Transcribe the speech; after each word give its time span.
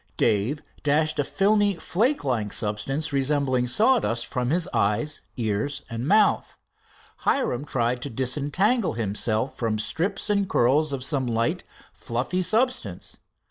Dave 0.17 0.63
dashed 0.81 1.19
a 1.19 1.23
filmy, 1.23 1.75
flake 1.75 2.23
like 2.23 2.51
substance 2.51 3.13
resembling 3.13 3.67
sawdust 3.67 4.25
from 4.25 4.51
eyes, 4.73 5.21
ears 5.37 5.83
and 5.91 6.07
mouth. 6.07 6.57
Hiram 7.17 7.65
tried 7.65 8.01
to 8.01 8.09
disentangle 8.09 8.93
himself 8.93 9.55
from 9.55 9.77
strips 9.77 10.27
and 10.27 10.49
curls 10.49 10.91
of 10.91 11.03
some 11.03 11.27
light, 11.27 11.63
fluffy 11.93 12.41
substance. 12.41 13.19